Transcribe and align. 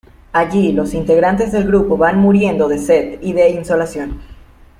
Allí, 0.31 0.71
los 0.71 0.95
integrantes 0.95 1.51
del 1.51 1.65
grupo 1.67 1.95
van 1.95 2.17
muriendo 2.17 2.67
de 2.67 2.79
sed 2.79 3.19
y 3.21 3.33
de 3.33 3.49
insolación. 3.51 4.19